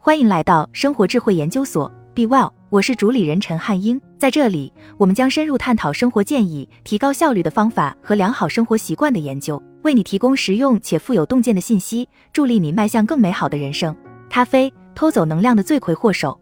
[0.00, 4.00] 欢迎来到生活智慧研究所，Be Well，我是主理人陈汉英。
[4.16, 13.94] 在这里，我们将深入探讨生活建议、提高效率的方法和良好生活习惯的研究，为你提供实用且富有洞见的信息，助力你迈向更美好的人生。
[14.30, 16.40] 咖啡偷走能量的罪魁祸首。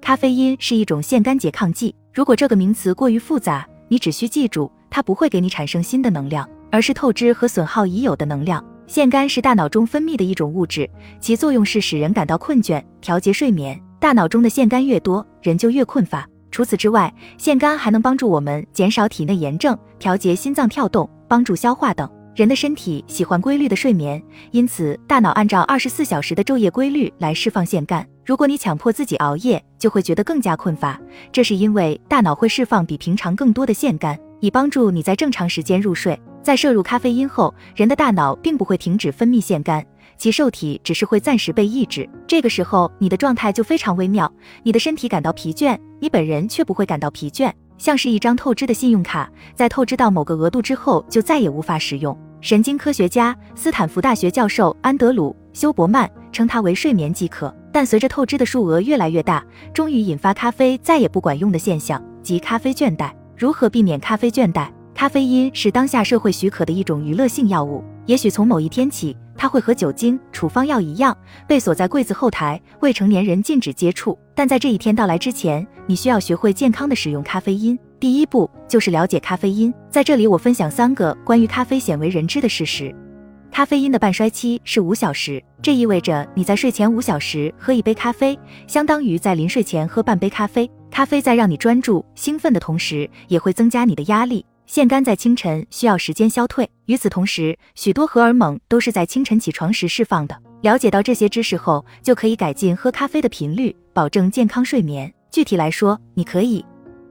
[0.00, 1.94] 咖啡因是一种腺苷拮抗剂。
[2.10, 8.64] 如果这个名词过于复杂，你只需记住，它不会给你产生新的能量，而是透支和损耗已有的能量。
[8.86, 10.88] 腺苷是大脑中分泌的一种物质，
[11.20, 13.80] 其作用是使人感到困倦，调节睡眠。
[13.98, 16.28] 大脑中的腺苷越多，人就越困乏。
[16.50, 22.08] 除此之外，腺苷还能帮助我们减少体内炎症，调节心脏跳动，帮助消化等。
[22.36, 28.04] 人的身体喜欢规律的睡眠，因此大脑按照二十四小时的昼夜规律来释放腺苷。
[28.24, 31.00] 如果你强迫自己熬夜，就会觉得更加困乏，
[31.32, 36.18] 这是因为大脑会释放比平常更多的腺苷，以帮助你在正常时间入睡。
[36.44, 39.82] 在摄入咖啡因后，人的大脑并不会停止分泌腺苷，
[40.18, 42.06] 其受体只是会暂时被抑制。
[42.26, 44.30] 这个时候，你的状态就非常微妙，
[44.62, 47.50] 你的身体感到疲倦，你本人却不会感到疲倦。
[47.78, 52.16] 像是一张透支的信用卡，在透支到某个额度之后，就再也无法使用。
[52.42, 57.52] 神经科学家、斯坦福大学教授安德鲁·休伯曼称它为睡眠饥渴。
[57.72, 63.10] 但随着透支的数额越来越大，终于引发咖啡再也不管用的现象，即咖啡倦怠。
[63.34, 64.68] 如何避免咖啡倦怠？
[64.94, 71.16] 咖啡因是当下社会许可的一种娱乐性药物，也许从某一天起，它会和酒精、处方药一样，
[71.48, 74.16] 被锁在柜子后台，未成年人禁止接触。
[74.36, 77.76] 但在这一天到来之前，你需要学会健康的使用咖啡因。
[77.98, 79.74] 第一步就是了解咖啡因。
[79.90, 82.94] 在这里，我分享三个关于咖啡鲜为人知的事实。
[83.50, 90.70] 咖啡因的半衰期是五小时，这意味着你在睡前五小时喝一杯咖啡，相当于在临睡前喝半杯咖啡。
[90.88, 94.44] 咖啡在让你专注、兴奋的同时，也会增加你的压力。
[94.66, 100.36] 腺苷在清晨需要时间消退，与此同时，许多荷尔蒙都是在清晨起床时释放的。
[100.62, 105.12] 了解到这些知识后，就可以改进喝咖啡的频率，保证健康睡眠。
[105.30, 106.64] 具体来说，你可以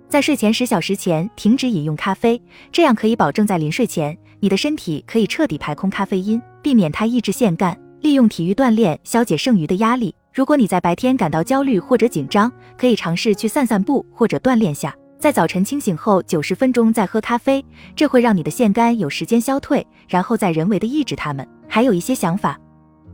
[0.10, 7.78] 在睡前十小时前停止饮用咖啡，这样可以保证在临睡前，你的身体可以彻底排空咖啡因，避免它抑制腺苷。
[8.02, 10.14] 利用体育锻炼消解剩余的压力。
[10.34, 14.94] 如果你在白天感到焦虑或者紧张，可以尝试去散散步或者锻炼下。
[15.24, 17.64] 在早晨清醒后九十分钟再喝咖啡，
[17.96, 21.48] 这会让你的腺苷有时间消退，然后再人为的抑制它们。
[21.66, 22.60] 还有一些想法，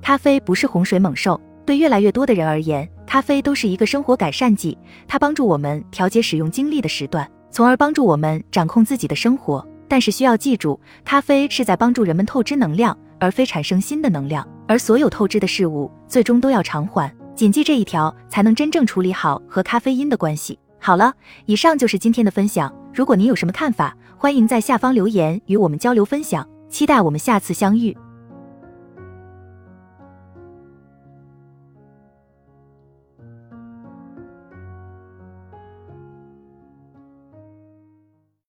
[0.01, 4.75] 咖啡不是洪水猛兽，对越来越多的人而言，咖啡都是一个生活改善剂，
[5.07, 9.63] 它帮助我们调节使用精力的时段，从而帮助我们掌控自己的生活。
[9.87, 17.15] 但是需要记住，咖啡是在帮助人们透支能量，而非产生新的能量，而所有透支的事物最终都要偿还。
[17.35, 20.57] 谨记这一条，才能真正处理好和咖啡因的关系。
[20.89, 21.13] 好了，
[21.45, 22.73] 以上就是今天的分享。
[22.91, 26.43] 如果您有什么看法，欢迎在下方留言与我们交流分享。
[26.67, 27.95] 期待我们下次相遇。